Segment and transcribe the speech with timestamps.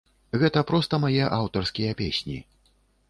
[0.43, 2.39] Гэта проста мае аўтарскія песні.